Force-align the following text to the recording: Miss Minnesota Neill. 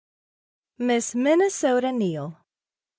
Miss 0.79 1.13
Minnesota 1.13 1.91
Neill. 1.91 2.35